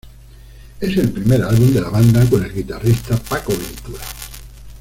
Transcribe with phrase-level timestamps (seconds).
[0.79, 4.01] Es el primer álbum de la banda con el guitarrista Paco Ventura.